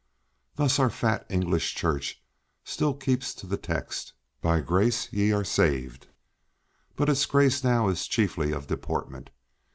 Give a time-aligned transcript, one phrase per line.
[0.55, 2.23] Thus our fat English Church
[2.63, 6.07] still keeps to the text, "By grace ye are saved;"
[6.95, 9.29] but its grace now is chiefly of deportment.